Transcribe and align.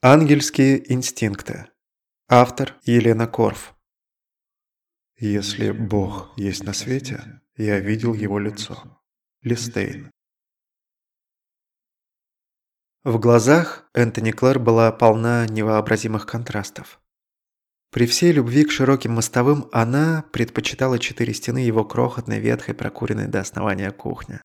Ангельские 0.00 0.92
инстинкты. 0.92 1.66
Автор 2.28 2.76
Елена 2.84 3.26
Корф. 3.26 3.74
Если 5.16 5.72
Бог 5.72 6.32
есть 6.36 6.62
на 6.62 6.72
свете, 6.72 7.40
я 7.56 7.80
видел 7.80 8.14
его 8.14 8.38
лицо. 8.38 9.02
Листейн. 9.42 10.12
В 13.02 13.18
глазах 13.18 13.90
Энтони 13.92 14.30
Клэр 14.30 14.60
была 14.60 14.92
полна 14.92 15.48
невообразимых 15.48 16.26
контрастов. 16.26 17.00
При 17.90 18.06
всей 18.06 18.30
любви 18.30 18.66
к 18.66 18.70
широким 18.70 19.14
мостовым 19.14 19.68
она 19.72 20.24
предпочитала 20.32 21.00
четыре 21.00 21.34
стены 21.34 21.58
его 21.58 21.84
крохотной, 21.84 22.38
ветхой, 22.38 22.74
прокуренной 22.74 23.26
до 23.26 23.40
основания 23.40 23.90
кухни. 23.90 24.40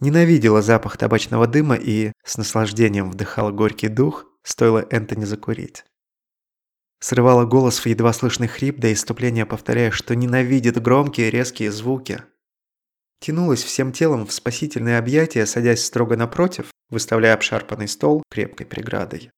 Ненавидела 0.00 0.60
запах 0.60 0.96
табачного 0.96 1.46
дыма 1.46 1.76
и 1.76 2.10
с 2.24 2.36
наслаждением 2.36 3.12
вдыхала 3.12 3.52
горький 3.52 3.86
дух, 3.86 4.26
стоило 4.42 4.86
Энтони 4.90 5.24
закурить. 5.24 5.84
Срывала 7.00 7.44
голос 7.44 7.80
в 7.80 7.86
едва 7.86 8.12
слышный 8.12 8.46
хрип 8.46 8.78
до 8.78 8.92
иступления, 8.92 9.44
повторяя, 9.44 9.90
что 9.90 10.14
ненавидит 10.14 10.80
громкие 10.80 11.30
резкие 11.30 11.72
звуки. 11.72 12.22
Тянулась 13.20 13.62
всем 13.62 13.92
телом 13.92 14.26
в 14.26 14.32
спасительные 14.32 14.98
объятия, 14.98 15.46
садясь 15.46 15.84
строго 15.84 16.16
напротив, 16.16 16.70
выставляя 16.90 17.34
обшарпанный 17.34 17.88
стол 17.88 18.22
крепкой 18.30 18.66
преградой. 18.66 19.30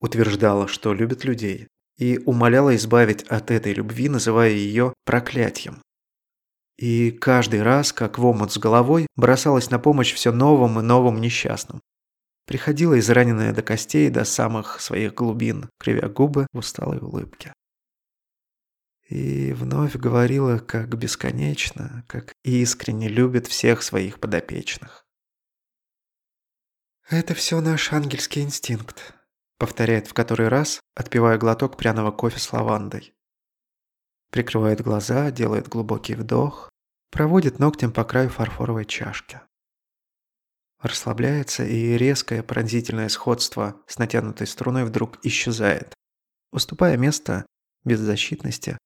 Утверждала, 0.00 0.68
что 0.68 0.94
любит 0.94 1.24
людей, 1.24 1.68
и 1.98 2.18
умоляла 2.24 2.76
избавить 2.76 3.22
от 3.24 3.50
этой 3.50 3.72
любви, 3.72 4.08
называя 4.08 4.50
ее 4.50 4.92
проклятием. 5.04 5.82
И 6.78 7.10
каждый 7.10 7.62
раз, 7.62 7.92
как 7.92 8.18
в 8.18 8.24
омут 8.24 8.52
с 8.52 8.58
головой, 8.58 9.06
бросалась 9.16 9.70
на 9.70 9.78
помощь 9.78 10.12
все 10.12 10.30
новым 10.30 10.78
и 10.78 10.82
новым 10.82 11.20
несчастным, 11.20 11.80
Приходила 12.46 12.96
израненная 13.00 13.52
до 13.52 13.62
костей, 13.62 14.08
до 14.08 14.24
самых 14.24 14.80
своих 14.80 15.14
глубин, 15.14 15.68
кривя 15.78 16.08
губы 16.08 16.46
в 16.52 16.58
усталой 16.58 16.98
улыбке. 16.98 17.52
И 19.08 19.52
вновь 19.52 19.96
говорила, 19.96 20.58
как 20.58 20.96
бесконечно, 20.96 22.04
как 22.06 22.32
искренне 22.44 23.08
любит 23.08 23.48
всех 23.48 23.82
своих 23.82 24.20
подопечных. 24.20 25.04
«Это 27.08 27.34
все 27.34 27.60
наш 27.60 27.92
ангельский 27.92 28.42
инстинкт»,— 28.42 29.14
повторяет 29.58 30.06
в 30.06 30.14
который 30.14 30.48
раз, 30.48 30.80
отпивая 30.94 31.38
глоток 31.38 31.76
пряного 31.76 32.12
кофе 32.12 32.38
с 32.38 32.52
лавандой. 32.52 33.14
Прикрывает 34.30 34.80
глаза, 34.80 35.30
делает 35.32 35.68
глубокий 35.68 36.14
вдох, 36.14 36.68
проводит 37.10 37.58
ногтем 37.58 37.92
по 37.92 38.04
краю 38.04 38.28
фарфоровой 38.28 38.84
чашки 38.84 39.40
расслабляется, 40.86 41.64
и 41.64 41.96
резкое 41.96 42.42
пронзительное 42.42 43.08
сходство 43.08 43.80
с 43.86 43.98
натянутой 43.98 44.46
струной 44.46 44.84
вдруг 44.84 45.18
исчезает, 45.22 45.94
уступая 46.52 46.96
место 46.96 47.46
беззащитности 47.84 48.78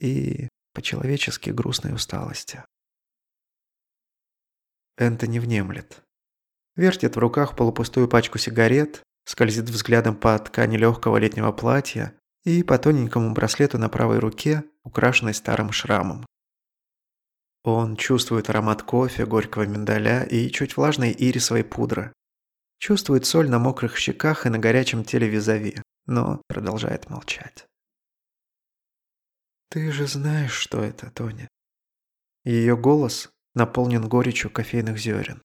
и 0.00 0.48
по-человечески 0.74 1.50
грустной 1.50 1.94
усталости. 1.94 2.64
Энтони 4.96 5.38
внемлет. 5.38 6.02
Вертит 6.76 7.16
в 7.16 7.18
руках 7.18 7.56
полупустую 7.56 8.08
пачку 8.08 8.38
сигарет, 8.38 9.02
скользит 9.24 9.68
взглядом 9.68 10.16
по 10.16 10.38
ткани 10.38 10.76
легкого 10.76 11.16
летнего 11.16 11.52
платья 11.52 12.14
и 12.44 12.62
по 12.62 12.78
тоненькому 12.78 13.32
браслету 13.32 13.78
на 13.78 13.88
правой 13.88 14.18
руке, 14.18 14.64
украшенной 14.82 15.34
старым 15.34 15.72
шрамом. 15.72 16.26
Он 17.62 17.96
чувствует 17.96 18.48
аромат 18.48 18.82
кофе, 18.82 19.26
горького 19.26 19.64
миндаля 19.64 20.24
и 20.24 20.50
чуть 20.50 20.76
влажной 20.76 21.14
ирисовой 21.16 21.64
пудры. 21.64 22.12
Чувствует 22.78 23.26
соль 23.26 23.50
на 23.50 23.58
мокрых 23.58 23.98
щеках 23.98 24.46
и 24.46 24.48
на 24.48 24.58
горячем 24.58 25.04
теле 25.04 25.28
визави, 25.28 25.82
но 26.06 26.40
продолжает 26.48 27.10
молчать. 27.10 27.66
«Ты 29.68 29.92
же 29.92 30.06
знаешь, 30.06 30.54
что 30.54 30.82
это, 30.82 31.10
Тони». 31.10 31.48
Ее 32.44 32.76
голос 32.76 33.30
наполнен 33.54 34.08
горечью 34.08 34.50
кофейных 34.50 34.98
зерен. 34.98 35.42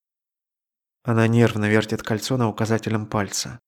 Она 1.03 1.27
нервно 1.27 1.65
вертит 1.69 2.01
кольцо 2.01 2.37
на 2.37 2.47
указательном 2.47 3.05
пальце. 3.05 3.59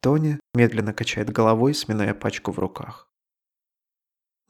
Тони 0.00 0.38
медленно 0.54 0.92
качает 0.92 1.30
головой, 1.30 1.74
сминая 1.74 2.14
пачку 2.14 2.52
в 2.52 2.58
руках. 2.58 3.10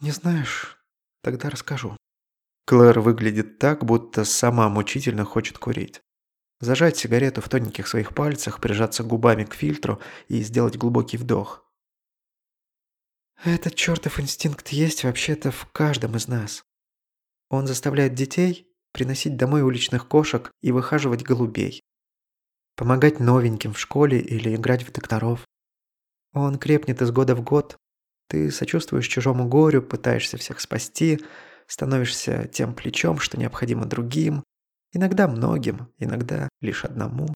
«Не 0.00 0.10
знаешь? 0.10 0.76
Тогда 1.22 1.48
расскажу». 1.48 1.95
Клэр 2.66 2.98
выглядит 2.98 3.60
так, 3.60 3.84
будто 3.84 4.24
сама 4.24 4.68
мучительно 4.68 5.24
хочет 5.24 5.56
курить. 5.56 6.02
Зажать 6.58 6.96
сигарету 6.96 7.40
в 7.40 7.48
тоненьких 7.48 7.86
своих 7.86 8.12
пальцах, 8.12 8.60
прижаться 8.60 9.04
губами 9.04 9.44
к 9.44 9.54
фильтру 9.54 10.00
и 10.26 10.42
сделать 10.42 10.76
глубокий 10.76 11.16
вдох. 11.16 11.64
Этот 13.44 13.76
чертов 13.76 14.18
инстинкт 14.18 14.70
есть 14.70 15.04
вообще-то 15.04 15.52
в 15.52 15.66
каждом 15.66 16.16
из 16.16 16.26
нас. 16.26 16.64
Он 17.50 17.68
заставляет 17.68 18.14
детей 18.14 18.66
приносить 18.92 19.36
домой 19.36 19.62
уличных 19.62 20.08
кошек 20.08 20.50
и 20.60 20.72
выхаживать 20.72 21.22
голубей. 21.22 21.82
Помогать 22.74 23.20
новеньким 23.20 23.74
в 23.74 23.78
школе 23.78 24.18
или 24.18 24.56
играть 24.56 24.82
в 24.82 24.90
докторов. 24.90 25.46
Он 26.32 26.58
крепнет 26.58 27.00
из 27.00 27.12
года 27.12 27.36
в 27.36 27.42
год. 27.42 27.76
Ты 28.28 28.50
сочувствуешь 28.50 29.06
чужому 29.06 29.46
горю, 29.46 29.82
пытаешься 29.82 30.36
всех 30.36 30.58
спасти– 30.58 31.20
становишься 31.66 32.48
тем 32.48 32.74
плечом, 32.74 33.18
что 33.18 33.38
необходимо 33.38 33.86
другим, 33.86 34.44
иногда 34.92 35.28
многим, 35.28 35.92
иногда 35.98 36.48
лишь 36.60 36.84
одному. 36.84 37.34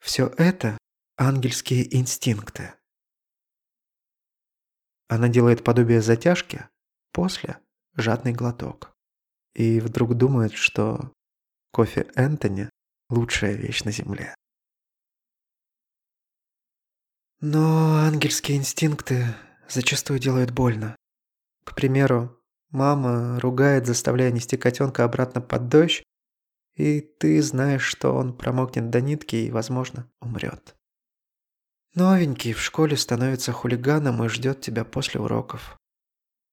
Все 0.00 0.32
это 0.38 0.78
ангельские 1.16 1.94
инстинкты. 1.96 2.74
Она 5.08 5.28
делает 5.28 5.64
подобие 5.64 6.00
затяжки, 6.00 6.68
после 7.12 7.58
жадный 7.96 8.32
глоток. 8.32 8.92
И 9.54 9.80
вдруг 9.80 10.16
думает, 10.16 10.52
что 10.52 11.12
кофе 11.72 12.10
Энтони– 12.14 12.70
лучшая 13.10 13.54
вещь 13.54 13.82
на 13.82 13.90
земле. 13.90 14.34
Но 17.40 17.96
ангельские 17.96 18.58
инстинкты 18.58 19.34
зачастую 19.68 20.20
делают 20.20 20.50
больно. 20.50 20.94
К 21.64 21.74
примеру, 21.74 22.39
Мама 22.70 23.40
ругает, 23.40 23.86
заставляя 23.86 24.30
нести 24.30 24.56
котенка 24.56 25.04
обратно 25.04 25.40
под 25.40 25.68
дождь, 25.68 26.04
и 26.74 27.00
ты 27.00 27.42
знаешь, 27.42 27.82
что 27.82 28.14
он 28.14 28.36
промокнет 28.36 28.90
до 28.90 29.00
нитки 29.00 29.36
и, 29.36 29.50
возможно, 29.50 30.10
умрет. 30.20 30.76
Новенький 31.94 32.52
в 32.52 32.60
школе 32.60 32.96
становится 32.96 33.52
хулиганом 33.52 34.22
и 34.24 34.28
ждет 34.28 34.60
тебя 34.60 34.84
после 34.84 35.20
уроков. 35.20 35.76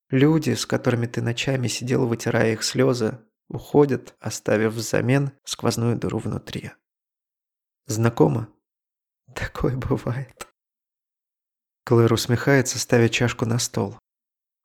Люди, 0.09 0.53
с 0.55 0.65
которыми 0.65 1.05
ты 1.05 1.21
ночами 1.21 1.67
сидел, 1.67 2.07
вытирая 2.07 2.53
их 2.53 2.63
слезы, 2.63 3.19
уходят, 3.47 4.15
оставив 4.19 4.73
взамен 4.73 5.31
сквозную 5.43 5.97
дыру 5.97 6.17
внутри. 6.17 6.71
Знакомо? 7.85 8.49
Такое 9.35 9.75
бывает. 9.77 10.47
Клэр 11.85 12.11
усмехается, 12.11 12.79
ставя 12.79 13.07
чашку 13.07 13.45
на 13.45 13.59
стол. 13.59 13.97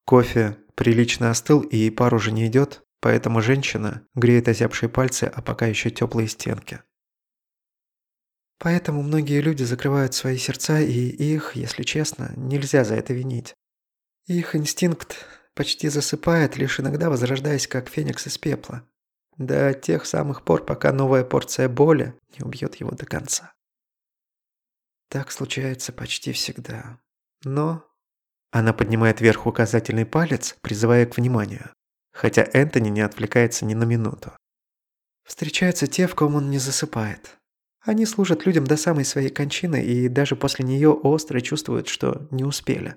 Кофе 0.05 0.59
прилично 0.75 1.31
остыл 1.31 1.61
и 1.61 1.91
пар 1.91 2.15
уже 2.15 2.33
не 2.33 2.47
идет, 2.47 2.83
поэтому 3.01 3.41
женщина 3.41 4.07
греет 4.15 4.49
озябшие 4.49 4.89
пальцы, 4.89 5.25
а 5.25 5.43
пока 5.43 5.67
еще 5.67 5.91
теплые 5.91 6.29
стенки. 6.29 6.81
Поэтому 8.59 9.03
многие 9.03 9.41
люди 9.41 9.65
закрывают 9.65 10.15
свои 10.15 10.37
сердца, 10.39 10.81
и 10.81 10.91
их, 10.91 11.57
если 11.57 11.83
честно, 11.83 12.33
нельзя 12.37 12.85
за 12.85 12.95
это 12.95 13.13
винить. 13.13 13.55
Их 14.27 14.55
инстинкт 14.55 15.27
почти 15.55 15.89
засыпает, 15.89 16.57
лишь 16.57 16.79
иногда 16.79 17.11
возрождаясь 17.11 17.67
как 17.67 17.89
феникс 17.89 18.29
из 18.29 18.39
пепла. 18.39 18.89
До 19.37 19.75
тех 19.75 20.07
самых 20.07 20.45
пор, 20.45 20.65
пока 20.65 20.93
новая 20.93 21.25
порция 21.25 21.69
боли 21.69 22.15
не 22.37 22.45
убьет 22.45 22.77
его 22.77 22.93
до 22.93 23.05
конца. 23.05 23.53
Так 25.09 25.33
случается 25.33 25.93
почти 25.93 26.33
всегда. 26.33 27.01
Но 27.45 27.85
она 28.53 28.73
поднимает 28.73 29.21
вверх 29.21 29.47
указательный 29.47 30.07
палец, 30.07 30.57
призывая 30.61 31.07
к 31.07 31.17
вниманию, 31.17 31.71
хотя 32.13 32.47
Энтони 32.53 32.91
не 32.91 33.01
отвлекается 33.01 33.65
ни 33.65 33.75
на 33.75 33.85
минуту. 33.85 34.31
Встречаются 35.27 35.87
те, 35.87 36.07
в 36.07 36.15
ком 36.15 36.35
он 36.35 36.51
не 36.51 36.59
засыпает. 36.59 37.39
Они 37.81 38.07
служат 38.07 38.47
людям 38.47 38.65
до 38.65 38.77
самой 38.77 39.05
своей 39.05 39.31
кончины 39.31 39.83
и 39.83 40.09
даже 40.09 40.37
после 40.37 40.65
нее 40.65 40.91
остро 40.91 41.41
чувствуют, 41.41 41.89
что 41.89 42.29
не 42.31 42.45
успели. 42.45 42.97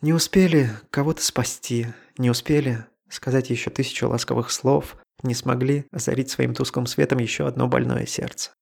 Не 0.00 0.14
успели 0.14 0.70
кого-то 0.90 1.22
спасти, 1.22 1.88
не 2.18 2.30
успели 2.30 2.86
сказать 3.08 3.50
еще 3.50 3.70
тысячу 3.70 4.08
ласковых 4.08 4.50
слов, 4.50 4.96
не 5.22 5.34
смогли 5.34 5.86
озарить 5.92 6.30
своим 6.30 6.54
тусклым 6.54 6.86
светом 6.86 7.18
еще 7.18 7.46
одно 7.46 7.68
больное 7.68 8.06
сердце. 8.06 8.52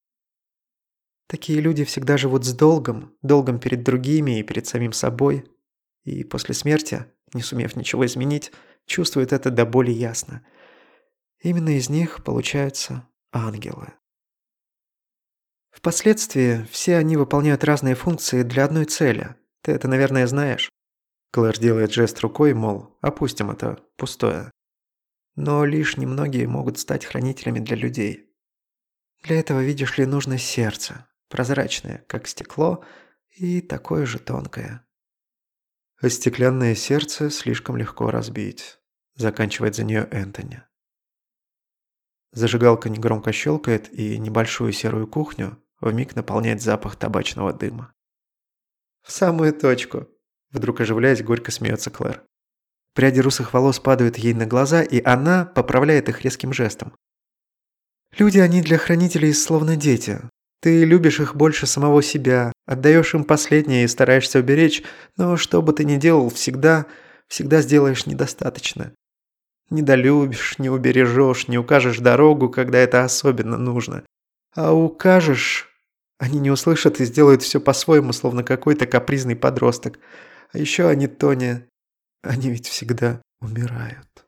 Такие 1.27 1.61
люди 1.61 1.85
всегда 1.85 2.17
живут 2.17 2.45
с 2.45 2.53
долгом, 2.53 3.17
долгом 3.23 3.59
перед 3.59 3.83
другими 3.83 4.39
и 4.39 4.43
перед 4.43 4.67
самим 4.67 4.93
собой. 4.93 5.45
И 6.05 6.23
после 6.23 6.55
смерти, 6.55 7.07
не 7.33 7.43
сумев 7.43 7.77
ничего 7.77 8.05
изменить, 8.05 8.53
чувствуют 8.87 9.33
это 9.33 9.51
до 9.51 9.65
боли 9.65 9.91
ясно. 9.91 10.47
Именно 11.41 11.77
из 11.77 11.89
них 11.89 12.23
получаются 12.25 13.09
ангелы. 13.33 13.93
Впоследствии 15.71 16.65
все 16.71 16.97
они 16.97 17.17
выполняют 17.17 17.65
разные 17.65 17.95
функции 17.95 18.43
для 18.43 18.65
одной 18.65 18.85
цели. 18.85 19.35
Ты 19.63 19.73
это, 19.73 19.89
наверное, 19.89 20.27
знаешь. 20.27 20.71
Клэр 21.33 21.59
делает 21.59 21.93
жест 21.93 22.21
рукой, 22.21 22.55
мол, 22.55 22.97
опустим 23.01 23.51
это 23.51 23.81
пустое. 23.97 24.53
Но 25.35 25.65
лишь 25.65 25.97
немногие 25.97 26.47
могут 26.47 26.79
стать 26.79 27.05
хранителями 27.05 27.59
для 27.59 27.77
людей. 27.77 28.31
Для 29.25 29.41
этого, 29.41 29.61
видишь 29.65 29.99
ли, 29.99 30.07
нужно 30.07 30.39
сердце, 30.39 31.09
прозрачное, 31.29 32.05
как 32.07 32.27
стекло, 32.27 32.85
и 33.31 33.61
такое 33.61 34.07
же 34.07 34.19
тонкое. 34.19 34.87
А 36.01 36.09
стеклянное 36.09 36.75
сердце 36.75 37.31
слишком 37.31 37.77
легко 37.77 38.11
разбить, 38.11 38.79
заканчивает 39.15 39.75
за 39.75 39.85
нее 39.85 40.09
Энтони. 40.11 40.63
Зажигалка 42.33 42.89
негромко 42.89 43.33
щелкает, 43.33 43.93
и 43.93 44.19
небольшую 44.19 44.73
серую 44.73 45.07
кухню 45.07 45.63
вмиг 45.81 46.17
наполняет 46.17 46.63
запах 46.63 46.97
табачного 46.97 47.53
дыма. 47.53 47.95
«В 49.03 49.13
самую 49.13 49.53
точку!» 49.53 50.09
Вдруг 50.51 50.81
оживляясь, 50.81 51.23
горько 51.23 51.51
смеется 51.51 51.91
Клэр. 51.91 52.23
Пряди 52.95 53.19
русых 53.19 53.53
волос 53.53 53.81
падают 53.81 54.19
ей 54.19 54.35
на 54.35 54.47
глаза, 54.47 54.83
и 54.83 55.03
она 55.03 55.45
поправляет 55.45 56.09
их 56.09 56.23
резким 56.23 56.53
жестом. 56.53 56.95
«Люди, 58.17 58.39
они 58.39 58.63
для 58.63 58.79
хранителей 58.79 59.35
словно 59.35 59.75
дети. 59.77 60.21
Ты 60.65 60.87
любишь 60.87 61.21
их 61.21 61.37
больше 61.37 61.67
самого 61.67 62.03
себя, 62.03 62.51
отдаешь 62.65 63.13
им 63.13 63.25
последнее 63.25 63.85
и 63.85 63.87
стараешься 63.87 64.39
уберечь, 64.39 64.83
но 65.19 65.37
что 65.37 65.61
бы 65.61 65.75
ты 65.75 65.85
ни 65.85 65.97
делал, 65.97 66.31
всегда, 66.31 66.87
всегда 67.29 67.61
сделаешь 67.61 68.07
недостаточно. 68.07 68.95
Недолюбишь, 69.69 70.59
не 70.59 70.71
убережешь, 70.71 71.49
не 71.49 71.59
укажешь 71.59 71.99
дорогу, 71.99 72.49
когда 72.49 72.79
это 72.79 73.05
особенно 73.05 73.59
нужно. 73.59 74.05
А 74.57 74.73
укажешь, 74.73 75.69
они 76.19 76.39
не 76.41 76.51
услышат 76.51 76.99
и 76.99 77.05
сделают 77.05 77.43
все 77.43 77.61
по-своему, 77.61 78.15
словно 78.15 78.43
какой-то 78.43 78.87
капризный 78.87 79.37
подросток. 79.37 79.99
А 80.51 80.57
еще 80.57 80.89
они, 80.89 81.09
Тоня, 81.09 81.69
они 82.23 82.49
ведь 82.49 82.69
всегда 82.69 83.21
умирают. 83.43 84.24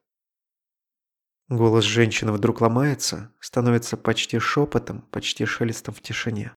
Голос 1.49 1.85
женщины 1.85 2.33
вдруг 2.33 2.61
ломается, 2.61 3.33
становится 3.41 3.97
почти 3.97 4.39
шепотом, 4.39 5.03
почти 5.13 5.45
шелестом 5.45 5.95
в 5.95 6.01
тишине. 6.01 6.53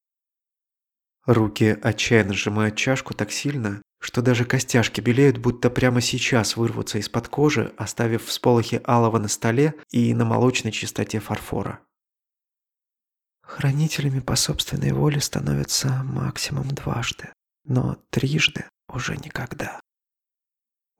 Руки 1.25 1.77
отчаянно 1.83 2.33
сжимают 2.33 2.75
чашку 2.75 3.13
так 3.13 3.31
сильно, 3.31 3.83
что 3.99 4.21
даже 4.21 4.45
костяшки 4.45 4.99
белеют, 4.99 5.37
будто 5.37 5.69
прямо 5.69 6.01
сейчас 6.01 6.57
вырвутся 6.57 6.97
из-под 6.97 7.27
кожи, 7.27 7.73
оставив 7.77 8.25
всполохи 8.25 8.81
алого 8.87 9.19
на 9.19 9.27
столе 9.27 9.75
и 9.91 10.13
на 10.15 10.25
молочной 10.25 10.71
чистоте 10.71 11.19
фарфора. 11.19 11.81
Хранителями 13.43 14.21
по 14.21 14.35
собственной 14.35 14.91
воле 14.91 15.19
становятся 15.19 16.01
максимум 16.03 16.67
дважды, 16.69 17.29
но 17.65 17.97
трижды 18.09 18.65
уже 18.87 19.17
никогда. 19.17 19.79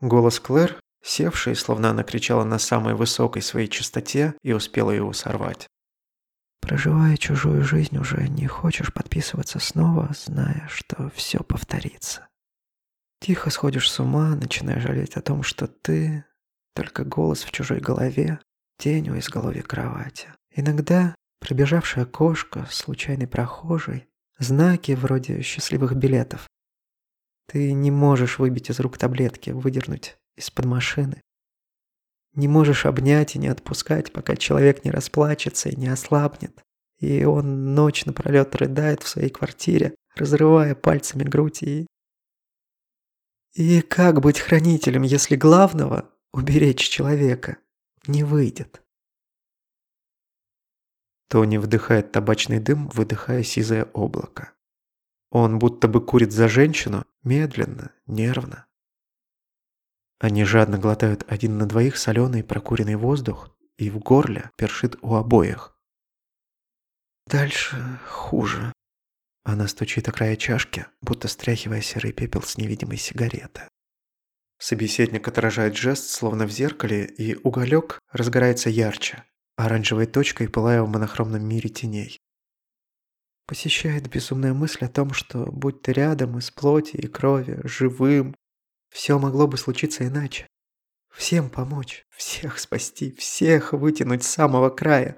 Голос 0.02 0.40
Клэр, 0.40 0.80
севший, 1.04 1.56
словно 1.56 1.90
она 1.90 2.04
кричала 2.04 2.44
на 2.44 2.60
самой 2.60 2.96
высокой 2.96 3.42
своей 3.42 3.68
частоте 3.68 4.36
и 4.44 4.54
успела 4.54 4.92
его 4.92 5.14
сорвать. 5.14 5.68
Проживая 6.62 7.18
чужую 7.18 7.64
жизнь, 7.64 7.98
уже 7.98 8.28
не 8.28 8.48
хочешь 8.48 8.94
подписываться 8.94 9.60
снова, 9.60 10.12
зная, 10.14 10.68
что 10.70 11.10
все 11.16 11.40
повторится. 11.40 12.28
Тихо 13.22 13.50
сходишь 13.50 13.90
с 13.90 14.00
ума, 14.00 14.36
начинаешь 14.36 14.84
жалеть 14.84 15.16
о 15.16 15.22
том, 15.22 15.44
что 15.44 15.68
ты— 15.68 16.26
только 16.76 17.04
голос 17.04 17.44
в 17.44 17.52
чужой 17.52 17.80
голове, 17.80 18.40
тень 18.78 19.10
у 19.10 19.18
изголовья 19.18 19.64
кровати. 19.64 20.34
Иногда 20.52 21.16
пробежавшая 21.40 22.06
кошка, 22.06 22.68
случайный 22.70 23.28
прохожий, 23.28 24.08
знаки 24.38 24.94
вроде 24.94 25.42
счастливых 25.42 25.96
билетов. 25.96 26.48
Ты 27.48 27.74
не 27.74 27.92
можешь 27.92 28.40
выбить 28.40 28.70
из 28.70 28.80
рук 28.80 28.98
таблетки, 28.98 29.50
выдернуть 29.50 30.18
из-под 30.40 30.66
машины. 30.66 31.22
Не 32.34 32.48
можешь 32.48 32.86
обнять 32.86 33.36
и 33.36 33.40
не 33.40 33.48
отпускать, 33.48 34.12
пока 34.12 34.36
человек 34.36 34.84
не 34.84 34.92
расплачется 34.92 35.70
и 35.70 35.76
не 35.76 35.88
ослабнет. 35.88 36.64
И 37.00 37.24
он 37.24 37.76
ночь 37.76 38.06
напролет 38.06 38.56
рыдает 38.56 39.04
в 39.04 39.08
своей 39.08 39.30
квартире, 39.30 39.96
разрывая 40.16 40.76
пальцами 40.76 41.24
грудь 41.24 41.64
и 41.64 41.88
и 43.54 43.82
как 43.82 44.22
быть 44.22 44.40
хранителем, 44.40 45.02
если 45.02 45.36
главного– 45.36 46.10
уберечь 46.34 46.88
человека– 46.88 47.58
не 48.08 48.24
выйдет? 48.24 48.84
Тони 51.30 51.58
вдыхает 51.58 52.12
табачный 52.12 52.60
дым, 52.60 52.90
выдыхая 52.90 53.44
сизое 53.44 53.86
облако. 53.86 54.54
Он 55.32 55.60
будто 55.60 55.88
бы 55.88 56.00
курит 56.00 56.32
за 56.32 56.48
женщину, 56.48 57.06
медленно, 57.24 57.92
нервно. 58.06 58.66
Они 60.20 60.44
жадно 60.44 60.78
глотают 60.78 61.24
один 61.28 61.58
на 61.58 61.66
двоих 61.66 61.98
соленый 61.98 62.44
прокуренный 62.44 62.96
воздух, 62.96 63.56
и 63.78 63.90
в 63.90 64.00
горле 64.00 64.52
першит 64.58 64.98
у 65.02 65.16
обоих. 65.16 65.78
Дальше 67.26 68.00
хуже. 68.08 68.74
Она 69.44 69.68
стучит 69.68 70.10
о 70.10 70.12
края 70.12 70.36
чашки, 70.36 70.86
будто 71.02 71.28
стряхивая 71.30 71.82
серый 71.82 72.12
пепел 72.12 72.42
с 72.42 72.58
невидимой 72.58 72.98
сигареты. 72.98 73.62
Собеседник 74.58 75.26
отражает 75.28 75.78
жест, 75.78 76.10
словно 76.10 76.46
в 76.46 76.52
зеркале, 76.52 77.06
и 77.06 77.36
уголек 77.36 78.00
разгорается 78.12 78.70
ярче, 78.70 79.24
оранжевой 79.56 80.06
точкой 80.06 80.50
пылая 80.50 80.82
в 80.84 80.90
монохромном 80.90 81.48
мире 81.48 81.70
теней. 81.70 82.20
Посещает 83.48 84.10
безумная 84.10 84.54
мысль 84.54 84.84
о 84.86 84.90
том, 84.90 85.14
что, 85.14 85.46
будь 85.46 85.82
ты 85.82 85.94
рядом 85.94 86.38
из 86.38 86.52
плоти 86.52 86.98
и 86.98 87.08
крови, 87.08 87.62
живым, 87.64 88.36
все 88.90 89.18
могло 89.20 89.48
бы 89.48 89.58
случиться 89.58 90.08
иначе. 90.08 90.48
Всем 91.14 91.50
помочь, 91.50 92.04
всех 92.16 92.60
спасти, 92.60 93.12
всех 93.18 93.74
вытянуть 93.74 94.24
с 94.24 94.28
самого 94.28 94.70
края, 94.70 95.18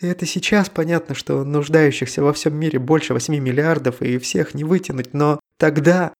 и 0.00 0.06
это 0.06 0.26
сейчас 0.26 0.68
понятно, 0.68 1.14
что 1.14 1.42
нуждающихся 1.44 2.22
во 2.22 2.32
всем 2.32 2.54
мире 2.54 2.78
больше 2.78 3.14
8 3.14 3.34
миллиардов 3.38 4.02
и 4.02 4.18
всех 4.18 4.54
не 4.54 4.64
вытянуть, 4.64 5.14
но 5.14 5.40
тогда... 5.58 6.12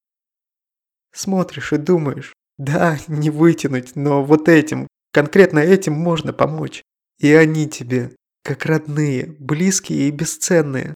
Смотришь 1.13 1.73
и 1.73 1.79
думаешь, 1.79 2.35
да, 2.59 2.99
не 3.09 3.31
вытянуть, 3.31 3.95
но 3.97 4.25
вот 4.25 4.49
этим, 4.49 4.87
конкретно 5.13 5.59
этим 5.59 5.93
можно 5.93 6.33
помочь. 6.33 6.83
И 7.19 7.33
они 7.33 7.69
тебе, 7.69 8.13
как 8.43 8.67
родные, 8.67 9.27
близкие 9.39 10.09
и 10.09 10.11
бесценные. 10.11 10.95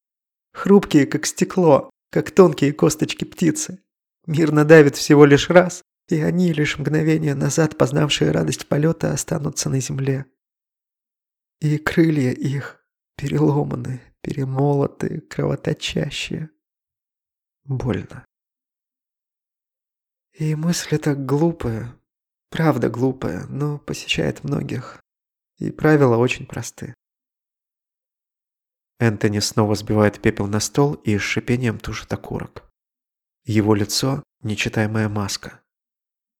Хрупкие, 0.52 1.06
как 1.06 1.26
стекло, 1.26 1.90
как 2.10 2.30
тонкие 2.30 2.72
косточки 2.72 3.24
птицы. 3.24 3.78
Мир 4.30 4.52
надавит 4.52 4.94
всего 4.94 5.24
лишь 5.24 5.50
раз, 5.50 5.82
и 6.08 6.20
они, 6.20 6.52
лишь 6.52 6.78
мгновение 6.78 7.34
назад 7.34 7.76
познавшие 7.76 8.30
радость 8.30 8.68
полета, 8.68 9.12
останутся 9.12 9.68
на 9.68 9.80
земле. 9.80 10.24
И 11.58 11.78
крылья 11.78 12.30
их 12.30 12.80
переломаны, 13.16 14.00
перемолоты, 14.20 15.22
кровоточащие. 15.22 16.48
Больно. 17.64 18.24
И 20.38 20.54
мысль 20.54 20.94
эта 20.94 21.16
глупая, 21.16 21.92
правда 22.50 22.88
глупая, 22.88 23.46
но 23.48 23.78
посещает 23.80 24.44
многих. 24.44 25.02
И 25.58 25.72
правила 25.72 26.16
очень 26.16 26.46
просты. 26.46 26.94
Энтони 29.00 29.40
снова 29.40 29.74
сбивает 29.74 30.22
пепел 30.22 30.46
на 30.46 30.60
стол 30.60 30.94
и 30.94 31.18
с 31.18 31.20
шипением 31.20 31.80
тушит 31.80 32.12
окурок. 32.12 32.69
Его 33.44 33.74
лицо– 33.74 34.22
нечитаемая 34.42 35.08
маска. 35.08 35.60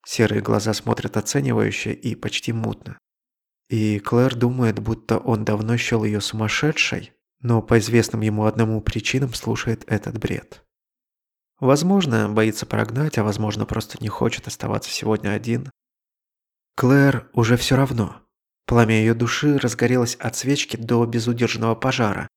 Серые 0.04 0.40
глаза 0.42 0.74
смотрят 0.74 1.16
оценивающе 1.16 1.92
и 1.92 2.14
почти 2.14 2.52
мутно. 2.52 2.98
И 3.68 3.98
Клэр 4.00 4.34
думает, 4.34 4.80
будто 4.80 5.18
он 5.18 5.44
давно 5.44 5.76
счел 5.76 6.04
ее 6.04 6.20
сумасшедшей, 6.20 7.12
но 7.40 7.62
по 7.62 7.78
известным 7.78 8.20
ему 8.22 8.44
одному 8.44 8.80
причинам 8.80 9.32
слушает 9.34 9.84
этот 9.86 10.18
бред. 10.18 10.64
Возможно, 11.60 12.28
боится 12.28 12.66
прогнать, 12.66 13.18
а 13.18 13.24
возможно, 13.24 13.66
просто 13.66 13.98
не 14.00 14.08
хочет 14.08 14.46
оставаться 14.46 14.90
сегодня 14.90 15.30
один. 15.30 15.70
Клэр 16.76 17.30
уже 17.34 17.56
все 17.56 17.76
равно. 17.76 18.22
Пламя 18.66 18.94
ее 18.94 19.14
души 19.14 19.58
разгорелось 19.58 20.14
от 20.16 20.36
свечки 20.36 20.76
до 20.76 21.04
безудержного 21.04 21.74
пожара. 21.74 22.28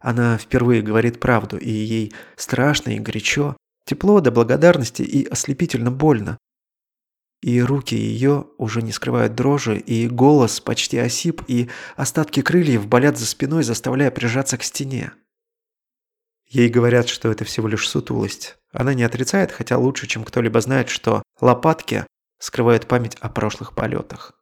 Она 0.00 0.38
впервые 0.38 0.82
говорит 0.82 1.20
правду, 1.20 1.58
и 1.58 1.70
ей 1.70 2.14
страшно 2.36 2.90
и 2.90 2.98
горячо, 2.98 3.56
тепло 3.84 4.20
до 4.20 4.30
благодарности 4.30 5.02
и 5.02 5.26
ослепительно 5.26 5.90
больно 5.90 6.38
и 7.42 7.60
руки 7.60 7.96
ее 7.96 8.46
уже 8.56 8.82
не 8.82 8.92
скрывают 8.92 9.34
дрожи, 9.34 9.76
и 9.76 10.08
голос 10.08 10.60
почти 10.60 10.96
осип, 10.98 11.42
и 11.48 11.68
остатки 11.96 12.40
крыльев 12.40 12.86
болят 12.86 13.18
за 13.18 13.26
спиной, 13.26 13.64
заставляя 13.64 14.12
прижаться 14.12 14.56
к 14.56 14.62
стене. 14.62 15.12
Ей 16.46 16.68
говорят, 16.68 17.08
что 17.08 17.30
это 17.30 17.44
всего 17.44 17.66
лишь 17.66 17.88
сутулость. 17.88 18.56
Она 18.72 18.94
не 18.94 19.02
отрицает, 19.02 19.50
хотя 19.50 19.76
лучше, 19.76 20.06
чем 20.06 20.22
кто-либо 20.24 20.60
знает, 20.60 20.88
что 20.88 21.22
лопатки 21.40 22.06
скрывают 22.38 22.86
память 22.86 23.16
о 23.16 23.28
прошлых 23.28 23.74
полетах. 23.74 24.32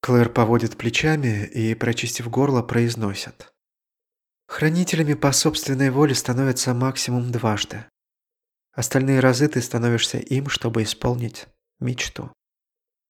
Клэр 0.00 0.30
поводит 0.30 0.78
плечами 0.78 1.44
и, 1.44 1.74
прочистив 1.74 2.30
горло, 2.30 2.62
произносит. 2.62 3.52
Хранителями 4.50 5.14
по 5.14 5.30
собственной 5.30 5.90
воле 5.90 6.12
становятся 6.12 6.74
максимум 6.74 7.30
дважды. 7.30 7.84
Остальные 8.72 9.20
разы 9.20 9.46
ты 9.46 9.62
становишься 9.62 10.18
им, 10.18 10.48
чтобы 10.48 10.82
исполнить 10.82 11.46
мечту. 11.78 12.32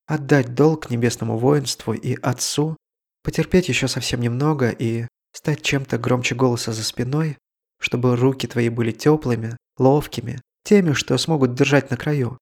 Отдать 0.06 0.54
долг 0.54 0.90
небесному 0.90 1.38
воинству 1.38 1.94
и 1.94 2.14
отцу, 2.20 2.76
потерпеть 3.24 3.70
еще 3.70 3.88
совсем 3.88 4.20
немного 4.20 4.68
и 4.68 5.08
стать 5.32 5.62
чем-то 5.62 5.96
громче 5.96 6.34
голоса 6.34 6.72
за 6.72 6.84
спиной, 6.84 7.38
чтобы 7.80 8.16
руки 8.16 8.46
твои 8.46 8.68
были 8.68 8.92
теплыми, 8.92 9.56
ловкими, 9.78 10.42
теми, 10.62 10.92
что 10.92 11.16
смогут 11.16 11.54
держать 11.54 11.90
на 11.90 11.96
краю. 11.96 12.36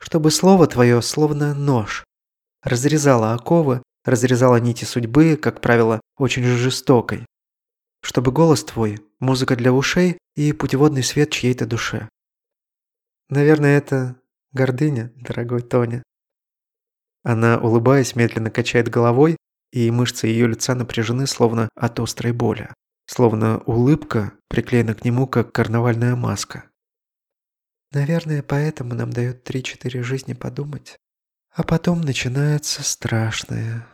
Чтобы 0.00 0.32
слово 0.32 0.66
твое, 0.66 1.00
словно 1.00 1.54
нож, 1.54 2.02
разрезало 2.64 3.34
оковы, 3.34 3.84
разрезало 4.04 4.56
нити 4.56 4.84
судьбы, 4.84 5.36
как 5.36 5.60
правило, 5.60 6.00
очень 6.18 6.42
жестокой. 6.42 7.24
Чтобы 8.02 8.32
голос 8.32 8.64
твой, 8.64 8.98
музыка 9.20 9.56
для 9.56 9.72
ушей 9.72 10.18
и 10.34 10.52
путеводный 10.52 11.02
свет 11.02 11.30
чьей-то 11.30 11.66
душе. 11.66 12.08
Наверное, 13.28 13.78
это 13.78 14.20
гордыня, 14.52 15.12
дорогой 15.16 15.62
Тоня. 15.62 16.02
Она, 17.22 17.58
улыбаясь, 17.58 18.16
медленно 18.16 18.50
качает 18.50 18.88
головой, 18.88 19.36
и 19.70 19.90
мышцы 19.90 20.26
ее 20.26 20.48
лица 20.48 20.74
напряжены, 20.74 21.26
словно 21.26 21.68
от 21.74 21.98
острой 22.00 22.32
боли. 22.32 22.68
Словно 23.06 23.58
улыбка 23.60 24.32
приклеена 24.48 24.94
к 24.94 25.04
нему, 25.04 25.26
как 25.26 25.52
карнавальная 25.52 26.16
маска. 26.16 26.70
Наверное, 27.92 28.42
поэтому 28.42 28.94
нам 28.94 29.10
дают 29.10 29.44
три-четыре 29.44 30.02
жизни 30.02 30.32
подумать. 30.32 30.96
А 31.54 31.62
потом 31.62 32.00
начинается 32.00 32.82
страшное. 32.82 33.86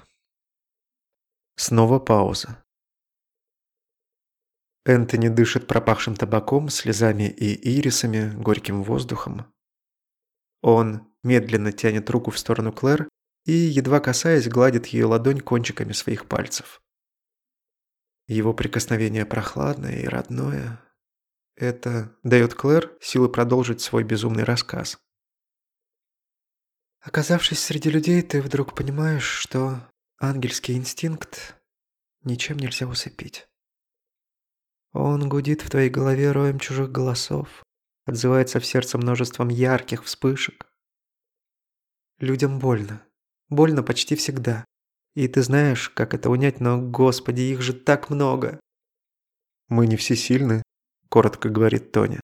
Снова 1.56 1.98
пауза. 1.98 2.64
Энтони 4.88 5.28
дышит 5.28 5.66
пропахшим 5.66 6.16
табаком, 6.16 6.70
слезами 6.70 7.28
и 7.28 7.78
ирисами, 7.78 8.30
горьким 8.34 8.82
воздухом. 8.82 9.52
Он 10.62 11.06
медленно 11.22 11.72
тянет 11.72 12.08
руку 12.08 12.30
в 12.30 12.38
сторону 12.38 12.72
Клэр 12.72 13.06
и, 13.44 13.52
едва 13.52 14.00
касаясь, 14.00 14.48
гладит 14.48 14.86
ее 14.86 15.04
ладонь 15.04 15.40
кончиками 15.40 15.92
своих 15.92 16.26
пальцев. 16.26 16.80
Его 18.28 18.54
прикосновение 18.54 19.26
прохладное 19.26 19.98
и 19.98 20.06
родное. 20.06 20.80
Это 21.54 22.16
дает 22.22 22.54
Клэр 22.54 22.96
силы 23.02 23.28
продолжить 23.28 23.82
свой 23.82 24.04
безумный 24.04 24.44
рассказ. 24.44 24.96
Оказавшись 27.00 27.62
среди 27.62 27.90
людей, 27.90 28.22
ты 28.22 28.40
вдруг 28.40 28.74
понимаешь, 28.74 29.28
что 29.28 29.86
ангельский 30.18 30.78
инстинкт 30.78 31.56
ничем 32.22 32.56
нельзя 32.56 32.86
усыпить. 32.86 33.48
Он 34.98 35.28
гудит 35.28 35.62
в 35.62 35.70
твоей 35.70 35.90
голове 35.90 36.32
роем 36.32 36.58
чужих 36.58 36.90
голосов, 36.90 37.62
отзывается 38.04 38.58
в 38.58 38.66
сердце 38.66 38.98
множеством 38.98 39.48
ярких 39.48 40.02
вспышек. 40.02 40.66
Людям 42.18 42.58
больно. 42.58 43.00
Больно 43.48 43.84
почти 43.84 44.16
всегда. 44.16 44.64
И 45.14 45.28
ты 45.28 45.44
знаешь, 45.44 45.88
как 45.88 46.14
это 46.14 46.30
унять, 46.30 46.58
но, 46.58 46.82
господи, 46.82 47.42
их 47.42 47.62
же 47.62 47.74
так 47.74 48.10
много. 48.10 48.58
«Мы 49.68 49.86
не 49.86 49.94
всесильны»,– 49.94 50.64
коротко 51.08 51.48
говорит 51.48 51.92
Тоня. 51.92 52.20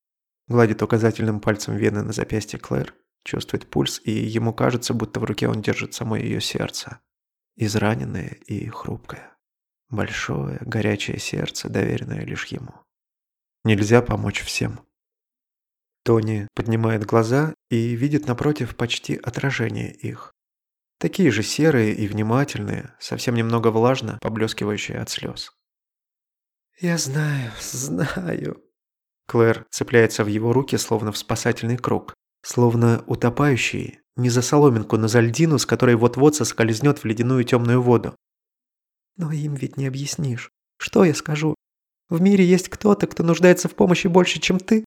Гладит 0.49 0.83
указательным 0.83 1.39
пальцем 1.39 1.77
вены 1.77 2.03
на 2.03 2.13
запястье 2.13 2.59
Клэр, 2.59 2.93
чувствует 3.23 3.69
пульс, 3.69 4.01
и 4.03 4.11
ему 4.11 4.53
кажется, 4.53 4.95
будто 4.95 5.21
в 5.21 5.25
руке 5.25 5.47
он 5.47 5.63
держит 5.63 5.95
само 5.95 6.17
ее 6.17 6.41
сердце. 6.41 6.99
Израненное 7.55 8.37
и 8.47 8.67
хрупкое. 8.69 9.34
Большое, 9.95 10.59
горячее 10.63 11.21
сердце, 11.21 11.69
доверенное 11.69 12.25
лишь 12.25 12.47
ему. 12.47 12.75
Нельзя 13.63 14.03
помочь 14.03 14.43
всем. 14.43 14.81
Тони 16.03 16.49
поднимает 16.53 17.05
глаза 17.07 17.55
и 17.71 17.95
видит 17.95 18.27
напротив 18.27 18.75
почти 18.75 19.15
отражение 19.15 19.93
их. 19.93 20.33
Такие 20.99 21.31
же 21.31 21.45
серые 21.45 21.95
и 21.95 22.09
внимательные, 22.09 22.93
совсем 22.99 23.37
немного 23.37 23.69
влажно, 23.69 24.19
поблескивающие 24.21 24.99
от 24.99 25.11
слез. 25.11 25.53
«Я 26.81 26.99
знаю, 26.99 27.53
знаю». 27.61 28.65
Клэр 29.29 29.65
цепляется 29.71 30.25
в 30.25 30.27
его 30.27 30.53
руки, 30.53 30.77
словно 30.77 31.13
в 31.13 31.17
спасательный 31.17 31.77
круг, 31.77 32.15
словно 32.43 33.05
утопающий, 33.07 34.01
не 34.17 34.29
за 34.29 34.43
соломинку, 34.43 34.97
но 34.97 35.07
за 35.07 35.21
льдину, 35.21 35.61
с 35.61 35.67
которой 35.67 35.95
вот-вот 35.95 36.35
соскользнет 36.35 36.99
в 36.99 37.05
ледяную 37.05 37.45
темную 37.45 37.81
воду. 37.81 38.17
Но 39.17 39.31
им 39.33 39.55
ведь 39.55 39.77
не 39.77 39.87
объяснишь. 39.87 40.51
Что 40.77 41.05
я 41.05 41.15
скажу? 41.15 41.55
В 42.09 42.21
мире 42.21 42.45
есть 42.45 42.69
кто-то, 42.69 43.07
кто 43.07 43.23
нуждается 43.23 43.69
в 43.69 43.75
помощи 43.75 44.07
больше, 44.07 44.41
чем 44.41 44.59
ты? 44.59 44.85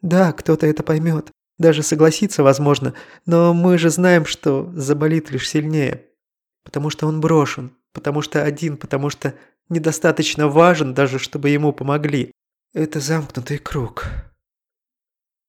Да, 0.00 0.32
кто-то 0.32 0.66
это 0.66 0.82
поймет. 0.82 1.30
Даже 1.58 1.82
согласится, 1.82 2.42
возможно. 2.42 2.94
Но 3.26 3.52
мы 3.52 3.76
же 3.78 3.90
знаем, 3.90 4.24
что 4.24 4.70
заболит 4.74 5.30
лишь 5.30 5.48
сильнее. 5.48 6.06
Потому 6.64 6.90
что 6.90 7.06
он 7.06 7.20
брошен. 7.20 7.76
Потому 7.92 8.22
что 8.22 8.42
один. 8.42 8.76
Потому 8.76 9.10
что 9.10 9.34
недостаточно 9.68 10.48
важен, 10.48 10.94
даже 10.94 11.18
чтобы 11.18 11.50
ему 11.50 11.72
помогли. 11.72 12.32
Это 12.72 13.00
замкнутый 13.00 13.58
круг. 13.58 14.06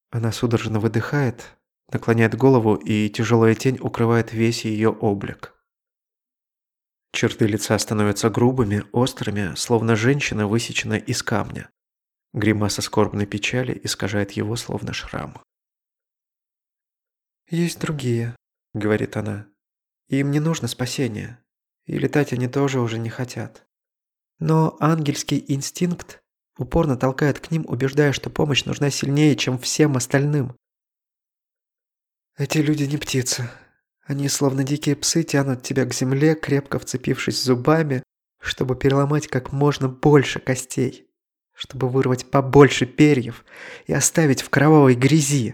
Она 0.09 0.31
судорожно 0.31 0.79
выдыхает, 0.79 1.57
наклоняет 1.91 2.35
голову, 2.35 2.75
и 2.75 3.09
тяжелая 3.09 3.55
тень 3.55 3.77
укрывает 3.79 4.33
весь 4.33 4.65
ее 4.65 4.89
облик. 4.89 5.53
Черты 7.13 7.45
лица 7.45 7.77
становятся 7.77 8.29
грубыми, 8.29 8.85
острыми, 8.93 9.55
словно 9.55 9.95
женщина 9.95 10.47
высечена 10.47 10.93
из 10.93 11.21
камня. 11.21 11.69
Гримаса 12.33 12.81
скорбной 12.81 13.25
печали 13.25 13.79
искажает 13.83 14.31
его, 14.31 14.55
словно 14.55 14.93
шрам. 14.93 15.41
«Есть 17.49 17.79
другие»,— 17.79 18.35
говорит 18.73 19.17
она. 19.17 19.47
«Им 20.07 20.31
не 20.31 20.39
нужно 20.39 20.69
спасение. 20.69 21.39
И 21.85 21.97
летать 21.97 22.31
они 22.31 22.47
тоже 22.47 22.79
уже 22.79 22.97
не 22.97 23.09
хотят. 23.09 23.65
Но 24.39 24.77
ангельский 24.79 25.43
инстинкт 25.49 26.21
упорно 26.57 26.95
толкает 26.95 27.39
к 27.39 27.51
ним, 27.51 27.65
убеждая, 27.67 28.13
что 28.13 28.29
помощь 28.29 28.63
нужна 28.63 28.89
сильнее, 28.89 29.35
чем 29.35 29.59
всем 29.59 29.97
остальным. 29.97 30.55
Эти 32.37 32.59
люди 32.59 32.83
не 32.83 32.97
птицы, 32.97 33.49
они, 34.03 34.27
словно 34.27 34.63
дикие 34.63 34.95
псы, 34.95 35.23
тянут 35.23 35.63
тебя 35.63 35.85
к 35.85 35.93
земле, 35.93 36.35
крепко 36.35 36.79
вцепившись 36.79 37.41
зубами, 37.41 38.03
чтобы 38.39 38.75
переломать 38.75 39.27
как 39.27 39.51
можно 39.51 39.87
больше 39.87 40.39
костей, 40.39 41.07
чтобы 41.53 41.87
вырвать 41.89 42.29
побольше 42.29 42.85
перьев 42.85 43.45
и 43.85 43.93
оставить 43.93 44.41
в 44.41 44.49
кровавой 44.49 44.95
грязи. 44.95 45.53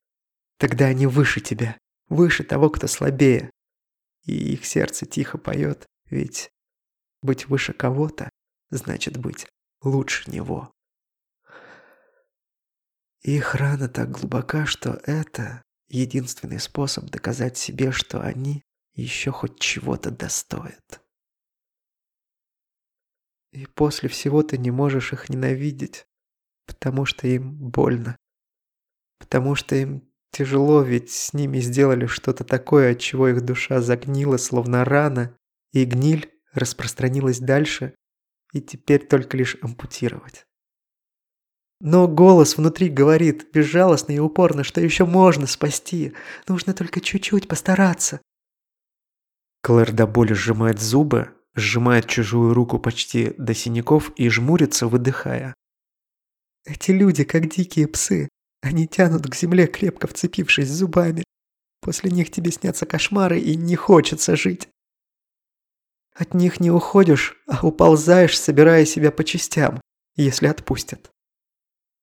Тогда 0.57 0.85
они 0.85 1.05
выше 1.05 1.41
тебя, 1.41 1.77
выше 2.07 2.43
того, 2.43 2.69
кто 2.69 2.87
слабее. 2.87 3.51
И 4.25 4.53
их 4.53 4.65
сердце 4.65 5.05
тихо 5.05 5.37
поет, 5.37 5.85
ведь 6.09 6.49
быть 7.21 7.47
выше 7.47 7.73
кого-то 7.73 8.29
значит 8.69 9.17
быть 9.17 9.47
лучше 9.81 10.29
него. 10.31 10.71
Их 13.21 13.55
рана 13.55 13.89
так 13.89 14.11
глубока, 14.11 14.65
что 14.65 15.01
это 15.05 15.63
единственный 15.89 16.59
способ 16.59 17.05
доказать 17.05 17.57
себе, 17.57 17.91
что 17.91 18.21
они 18.21 18.63
еще 18.93 19.31
хоть 19.31 19.59
чего-то 19.59 20.11
достоят. 20.11 21.01
И 23.51 23.65
после 23.65 24.09
всего 24.09 24.43
ты 24.43 24.57
не 24.57 24.71
можешь 24.71 25.13
их 25.13 25.29
ненавидеть, 25.29 26.05
потому 26.65 27.05
что 27.05 27.27
им 27.27 27.55
больно. 27.55 28.17
Потому 29.19 29.55
что 29.55 29.75
им 29.75 30.07
тяжело, 30.31 30.81
ведь 30.81 31.11
с 31.11 31.33
ними 31.33 31.59
сделали 31.59 32.05
что-то 32.05 32.43
такое, 32.43 32.91
от 32.91 32.99
чего 32.99 33.29
их 33.29 33.41
душа 33.41 33.81
загнила, 33.81 34.37
словно 34.37 34.83
рана, 34.83 35.37
и 35.71 35.85
гниль 35.85 36.31
распространилась 36.53 37.39
дальше, 37.39 37.95
и 38.53 38.61
теперь 38.61 39.05
только 39.05 39.37
лишь 39.37 39.57
ампутировать. 39.61 40.46
Но 41.79 42.07
голос 42.07 42.57
внутри 42.57 42.89
говорит, 42.89 43.51
безжалостно 43.53 44.13
и 44.13 44.19
упорно, 44.19 44.63
что 44.63 44.81
еще 44.81 45.05
можно 45.05 45.45
спасти. 45.45 46.13
Нужно 46.47 46.73
только 46.73 47.01
чуть-чуть 47.01 47.47
постараться. 47.47 48.19
Клэр 49.61 49.91
до 49.91 50.07
боли 50.07 50.33
сжимает 50.33 50.79
зубы, 50.79 51.29
сжимает 51.55 52.07
чужую 52.07 52.53
руку 52.53 52.79
почти 52.79 53.33
до 53.37 53.53
синяков 53.53 54.11
и 54.15 54.29
жмурится, 54.29 54.87
выдыхая. 54.87 55.53
Эти 56.65 56.91
люди 56.91 57.23
как 57.23 57.49
дикие 57.49 57.87
псы. 57.87 58.27
Они 58.61 58.87
тянут 58.87 59.27
к 59.27 59.35
земле, 59.35 59.67
крепко 59.67 60.07
вцепившись 60.07 60.69
зубами. 60.69 61.23
После 61.81 62.09
них 62.09 62.31
тебе 62.31 62.51
снятся 62.51 62.85
кошмары 62.85 63.39
и 63.39 63.55
не 63.55 63.75
хочется 63.75 64.35
жить. 64.35 64.67
От 66.15 66.33
них 66.33 66.59
не 66.59 66.71
уходишь, 66.71 67.35
а 67.47 67.65
уползаешь, 67.65 68.39
собирая 68.39 68.85
себя 68.85 69.11
по 69.11 69.23
частям, 69.23 69.79
если 70.15 70.47
отпустят. 70.47 71.11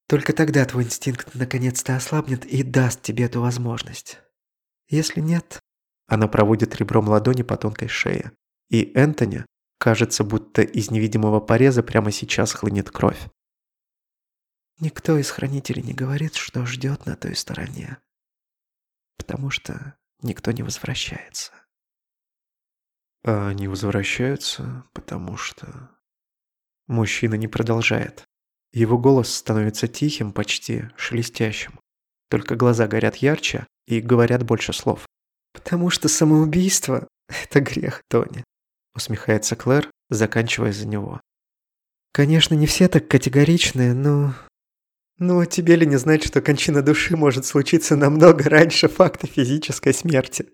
Только 0.07 0.33
тогда 0.33 0.65
твой 0.65 0.85
инстинкт 0.85 1.35
наконец-то 1.35 1.97
ослабнет 1.97 2.45
и 2.45 2.63
даст 2.63 3.03
тебе 3.03 3.25
эту 3.25 3.41
возможность. 3.41 4.21
Если 4.89 5.21
нет... 5.21 5.61
Она 6.07 6.29
проводит 6.29 6.77
ребром 6.77 7.09
ладони 7.09 7.43
по 7.43 7.57
тонкой 7.57 7.89
шее. 7.89 8.33
И 8.69 8.93
Энтони 8.95 9.45
Кажется, 9.85 10.25
будто 10.25 10.63
из 10.63 10.91
невидимого 10.91 11.41
пореза 11.41 11.83
прямо 11.83 12.11
сейчас 12.11 12.55
хлынет 12.55 12.91
кровь. 12.91 13.29
Никто 14.81 15.19
из 15.19 15.31
хранителей 15.31 15.83
не 15.83 15.93
говорит, 15.93 16.37
что 16.37 16.65
ждет 16.65 17.05
на 17.05 17.17
той 17.17 17.37
стороне. 17.37 17.99
Потому 19.19 19.51
что 19.51 19.95
никто 20.23 20.53
не 20.53 20.63
возвращается. 20.63 21.53
А 23.25 23.49
они 23.49 23.69
возвращаются, 23.69 24.85
потому 24.95 25.37
что... 25.37 25.91
Мужчина 26.87 27.35
не 27.35 27.49
продолжает. 27.49 28.25
Его 28.75 28.99
голос 28.99 29.33
становится 29.33 29.87
тихим, 29.87 30.33
почти 30.33 30.87
шелестящим. 30.97 31.79
Только 32.29 32.57
глаза 32.57 32.89
горят 32.89 33.17
ярче 33.17 33.69
и 33.87 34.01
говорят 34.01 34.43
больше 34.43 34.73
слов. 34.73 35.07
«Потому 35.53 35.91
что 35.91 36.09
самоубийство– 36.09 37.07
это 37.29 37.61
грех, 37.61 38.03
Тони»,– 38.11 38.43
усмехается 38.97 39.55
Клэр, 39.55 39.89
заканчивая 40.11 40.73
за 40.73 40.89
него. 40.89 41.21
«Конечно, 42.13 42.55
не 42.55 42.67
все 42.67 42.89
так 42.89 43.07
категоричны, 43.07 43.95
но 43.95 44.35
ну, 45.19 45.45
тебе 45.45 45.77
ли 45.77 45.87
не 45.87 45.97
знать, 45.97 46.25
что 46.25 46.43
кончина 46.43 46.83
души 46.83 47.17
может 47.17 47.47
случиться 47.47 47.95
намного 47.95 48.49
раньше 48.51 48.89
факта 48.89 49.29
физической 49.29 49.95
смерти? 49.95 50.49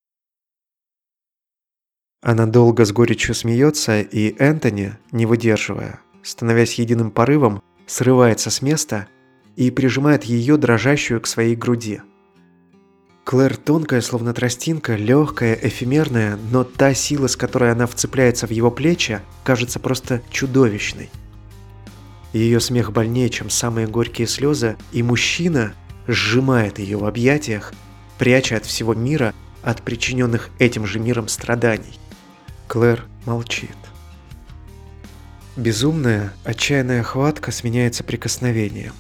Она 2.21 2.45
долго 2.45 2.85
с 2.85 2.93
горечью 2.93 3.35
смеется, 3.35 4.03
и 4.03 4.37
Энтони, 4.39 4.99
не 5.11 5.25
выдерживая, 5.25 6.01
становясь 6.23 6.75
единым 6.75 7.11
порывом, 7.11 7.63
срывается 7.91 8.51
с 8.51 8.63
места 8.63 9.09
и 9.57 9.71
прижимает 9.71 10.25
ее 10.25 10.57
дрожащую 10.57 11.21
к 11.21 11.27
своей 11.27 11.57
груди. 11.57 12.01
Клэр 13.25 13.57
тонкая, 13.57 14.01
словно 14.01 14.33
тростинка, 14.33 14.95
легкая, 14.95 15.59
эфемерная, 15.61 16.39
но 16.51 16.65
та 16.65 16.95
сила, 16.95 17.27
с 17.27 17.37
которой 17.37 17.73
она 17.73 17.87
вцепляется 17.87 18.47
в 18.47 18.51
его 18.51 18.71
плечи, 18.71 19.21
кажется 19.45 19.79
просто 19.81 20.23
чудовищной. 20.31 21.11
Ее 22.33 22.61
смех 22.61 22.93
больнее, 22.93 23.29
чем 23.29 23.51
самые 23.51 23.89
горькие 23.89 24.29
слезы, 24.29 24.77
и 24.93 25.03
мужчина 25.03 25.75
сжимает 26.07 26.79
ее 26.79 26.97
в 26.97 27.05
объятиях, 27.05 27.73
пряча 28.19 28.57
от 28.57 28.67
всего 28.67 28.95
мира 28.95 29.35
от 29.63 29.83
причиненных 29.83 30.51
этим 30.59 30.87
же 30.87 31.01
миром 31.01 31.29
страданий. 31.29 31.99
Клэр 32.69 33.05
молчит. 33.27 33.77
Безумная, 35.57 36.33
отчаянная 36.45 37.03
хватка 37.03 37.51
сменяется 37.51 38.05
прикосновением. 38.05 38.95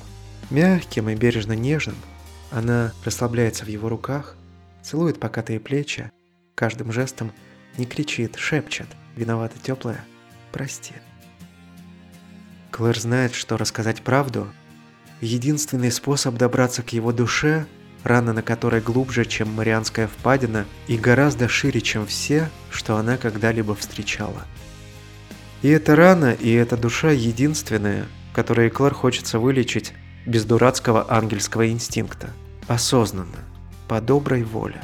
Мягким 0.50 1.08
и 1.08 1.14
бережно 1.14 1.52
нежным 1.52 1.94
она 2.50 2.92
расслабляется 3.04 3.64
в 3.64 3.68
его 3.68 3.88
руках, 3.88 4.34
целует 4.82 5.20
покатые 5.20 5.60
плечи, 5.60 6.10
каждым 6.56 6.90
жестом 6.90 7.32
не 7.78 7.86
кричит, 7.86 8.34
шепчет, 8.36 8.88
виновата 9.14 9.54
теплая, 9.62 10.04
прости. 10.50 10.94
Клэр 12.72 12.98
знает, 12.98 13.34
что 13.34 13.56
рассказать 13.56 14.02
правду– 14.02 14.48
единственный 15.20 15.92
способ 15.92 16.36
добраться 16.36 16.82
к 16.82 16.92
его 16.92 17.12
душе, 17.12 17.66
рана 18.02 18.32
на 18.32 18.42
которой 18.42 18.80
глубже, 18.80 19.24
чем 19.24 19.52
Марианская 19.52 20.08
впадина, 20.08 20.66
и 20.88 20.96
гораздо 20.96 21.48
шире, 21.48 21.80
чем 21.80 22.06
все, 22.06 22.50
что 22.70 22.96
она 22.96 23.16
когда-либо 23.16 23.74
встречала. 23.74 24.46
И 25.62 25.68
эта 25.68 25.94
рана, 25.94 26.32
и 26.32 26.52
эта 26.52 26.76
душа 26.76 27.10
единственные, 27.10 28.06
которые 28.32 28.70
Клэр 28.70 28.94
хочется 28.94 29.38
вылечить 29.38 29.92
без 30.26 30.44
дурацкого 30.44 31.06
ангельского 31.08 31.68
инстинкта, 31.68 32.30
осознанно, 32.66 33.44
по 33.88 34.00
доброй 34.00 34.42
воле. 34.42 34.82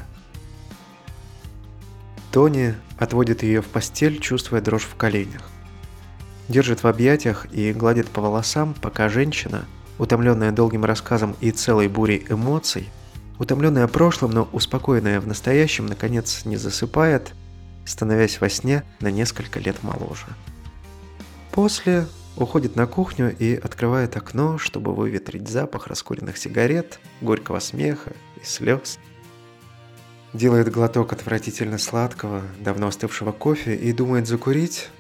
Тони 2.33 2.75
отводит 2.99 3.43
ее 3.43 3.63
в 3.63 3.67
постель, 3.67 4.19
чувствуя 4.21 4.61
дрожь 4.61 4.85
в 4.85 4.97
коленях 4.97 5.43
держит 6.49 6.83
в 6.83 6.87
объятиях 6.87 7.47
и 7.53 7.73
гладит 7.73 8.09
по 8.09 8.21
волосам, 8.21 8.75
пока 8.81 9.09
женщина, 9.09 9.65
утомленная 9.99 10.53
долгим 10.53 10.85
рассказом 10.85 11.37
и 11.41 11.51
целой 11.51 11.89
бурей 11.89 12.25
эмоций, 12.29 12.89
утомленная 13.39 13.89
прошлым, 13.89 14.31
но 14.31 14.49
успокоенная 14.53 15.21
в 15.21 15.27
настоящем, 15.27 15.87
наконец 15.87 16.45
не 16.45 16.57
засыпает, 16.57 17.33
становясь 17.85 18.41
во 18.41 18.49
сне 18.49 18.85
на 19.01 19.11
несколько 19.11 19.61
лет 19.61 19.83
моложе. 19.83 20.27
После 21.57 22.07
уходит 22.37 22.77
на 22.77 22.87
кухню 22.87 23.35
и 23.35 23.55
открывает 23.55 24.15
окно, 24.15 24.59
чтобы 24.59 24.95
выветрить 24.95 25.49
запах 25.49 25.87
раскуренных 25.87 26.37
сигарет, 26.37 27.01
горького 27.23 27.61
смеха 27.61 28.13
и 28.39 28.45
слез. 28.45 28.99
Делает 30.35 30.71
глоток 30.71 31.15
отвратительно 31.15 31.79
сладкого, 31.79 32.43
давно 32.61 32.89
остывшего 32.89 33.33
кофе 33.33 33.75
и 33.75 33.95
думает 33.95 34.29
закурить, 34.29 34.91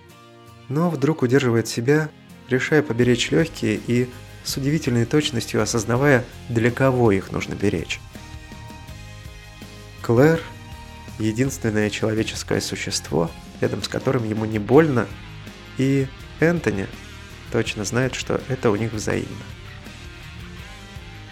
но 0.70 0.88
вдруг 0.88 1.20
удерживает 1.20 1.68
себя, 1.68 2.08
решая 2.48 2.82
поберечь 2.82 3.30
легкие 3.30 3.78
и 3.86 4.08
с 4.42 4.56
удивительной 4.56 5.04
точностью 5.04 5.60
осознавая, 5.60 6.24
для 6.48 6.70
кого 6.70 7.12
их 7.12 7.32
нужно 7.32 7.52
беречь. 7.52 8.00
Клэр– 10.00 10.40
единственное 11.18 11.90
человеческое 11.90 12.62
существо, 12.62 13.30
рядом 13.60 13.82
с 13.82 13.88
которым 13.88 14.24
ему 14.26 14.46
не 14.46 14.58
больно, 14.58 15.06
и 15.76 16.06
Энтони 16.40 16.86
точно 17.50 17.84
знает, 17.84 18.14
что 18.14 18.40
это 18.48 18.70
у 18.70 18.76
них 18.76 18.92
взаимно. 18.92 19.44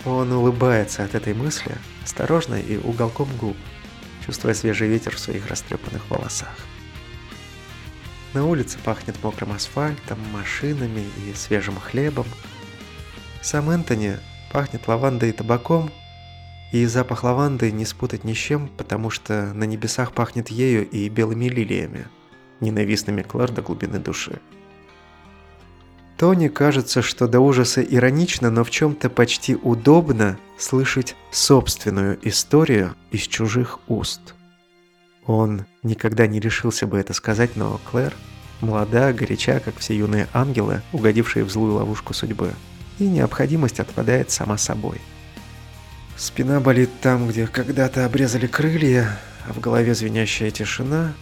Он 0.05 0.33
улыбается 0.33 1.05
от 1.05 1.15
этой 1.15 1.35
мысли, 1.35 1.77
осторожно 2.03 2.55
и 2.55 2.77
уголком 2.77 3.29
губ, 3.37 3.57
чувствуя 4.25 4.55
свежий 4.55 4.89
ветер 4.89 5.17
в 5.17 5.19
своих 5.19 5.47
растрепанных 5.49 6.09
волосах. 6.11 6.55
На 8.35 8.45
улице 8.45 8.79
пахнет 8.85 9.23
мокрым 9.23 9.53
асфальтом, 9.53 10.19
машинами 10.33 11.07
и 11.25 11.35
свежим 11.35 11.79
хлебом. 11.79 12.27
Сам 13.41 13.71
Энтони 13.71 14.19
пахнет 14.53 14.87
лавандой 14.89 15.31
и 15.31 15.33
табаком, 15.33 15.91
и 16.73 16.85
запах 16.87 17.23
лаванды 17.23 17.71
не 17.71 17.85
спутать 17.85 18.25
ни 18.25 18.35
с 18.35 18.37
чем, 18.37 18.69
потому 18.69 19.09
что 19.09 19.53
на 19.55 19.65
небесах 19.65 20.13
пахнет 20.13 20.49
ею 20.51 20.89
и 20.89 21.09
белыми 21.09 21.45
лилиями, 21.47 22.09
ненавистными 22.61 23.23
Клэр 23.23 23.53
до 23.53 23.63
глубины 23.63 24.01
души. 24.01 24.41
Тони 26.17 26.49
кажется, 26.49 27.03
что 27.03 27.27
до 27.27 27.41
ужаса 27.41 27.83
иронично, 27.83 28.51
но 28.51 28.65
в 28.65 28.71
чем-то 28.71 29.11
почти 29.11 29.57
удобно 29.57 30.39
слышать 30.59 31.17
собственную 31.31 32.19
историю 32.23 32.95
из 33.11 33.23
чужих 33.23 33.81
уст– 33.89 34.35
он 35.27 35.65
никогда 35.83 36.27
не 36.27 36.39
решился 36.39 36.87
бы 36.87 36.99
это 36.99 37.15
сказать, 37.15 37.57
но 37.57 37.81
Клэр 37.91 38.13
молода, 38.61 39.13
горяча, 39.13 39.61
как 39.61 39.77
все 39.79 39.97
юные 39.97 40.29
ангелы, 40.33 40.83
угодившие 40.93 41.45
в 41.45 41.51
злую 41.51 41.75
ловушку 41.75 42.15
судьбы, 42.15 42.53
и 42.99 43.05
необходимость 43.05 43.81
отпадает 43.81 44.31
сама 44.31 44.59
собой. 44.59 45.01
Спина 46.17 46.61
болит 46.61 46.91
там, 47.01 47.29
где 47.29 47.47
когда-то 47.47 48.05
обрезали 48.05 48.47
крылья, 48.47 49.19
а 49.47 49.53
в 49.53 49.61
голове 49.61 49.95
звенящая 49.95 50.51
тишина, 50.51 51.15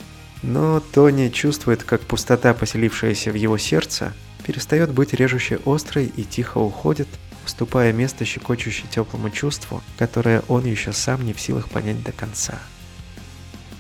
но 0.42 0.80
Тони 0.80 1.28
чувствует, 1.28 1.82
как 1.84 2.02
пустота, 2.02 2.52
поселившаяся 2.52 3.30
в 3.30 3.34
его 3.34 3.56
сердце, 3.56 4.12
перестает 4.44 4.92
быть 4.92 5.14
режущей 5.14 5.58
острой 5.64 6.06
и 6.06 6.24
тихо 6.24 6.58
уходит, 6.58 7.08
уступая 7.44 7.92
место 7.92 8.24
щекочущей 8.24 8.86
теплому 8.88 9.30
чувству, 9.30 9.82
которое 9.98 10.42
он 10.48 10.64
еще 10.64 10.92
сам 10.92 11.24
не 11.24 11.32
в 11.32 11.40
силах 11.40 11.68
понять 11.68 12.02
до 12.02 12.12
конца. 12.12 12.58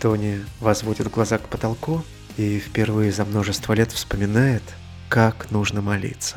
Тони 0.00 0.44
возводит 0.60 1.10
глаза 1.10 1.38
к 1.38 1.48
потолку 1.48 2.04
и 2.36 2.58
впервые 2.58 3.12
за 3.12 3.24
множество 3.24 3.72
лет 3.72 3.92
вспоминает, 3.92 4.62
как 5.08 5.50
нужно 5.50 5.80
молиться. 5.80 6.36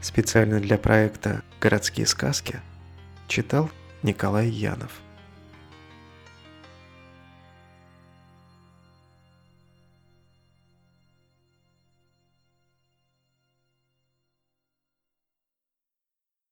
Специально 0.00 0.60
для 0.60 0.78
проекта 0.78 1.42
«Городские 1.60 2.06
сказки» 2.06 2.60
читал 3.26 3.70
Николай 4.02 4.48
Янов. 4.48 4.92